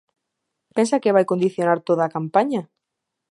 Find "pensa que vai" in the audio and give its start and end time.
0.75-1.25